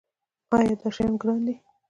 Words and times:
ایا 0.55 0.73
دا 0.79 0.87
شیان 0.95 1.13
ګران 1.21 1.39
دي؟ 1.47 1.55